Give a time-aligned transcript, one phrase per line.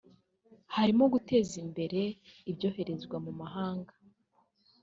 [0.75, 2.01] harimo guteza imbere
[2.51, 3.93] ibyoherezwa mu mahanga